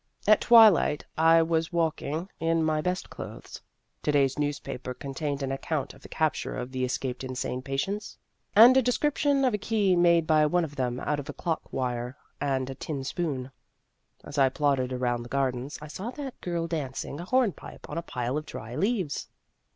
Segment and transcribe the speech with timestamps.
[0.27, 3.61] At twilight I was out walking in my best clothes.
[4.01, 8.17] (To day's newspaper con tained an account of the capture of the escaped insane patients,
[8.55, 12.17] and a description of a key made by one of them out of clock wire
[12.41, 13.51] and a tin spoon.)
[14.23, 17.87] As I plodded around the gardens, I saw that girl dan cing a horn pipe
[17.87, 19.27] on a pile of dry leaves.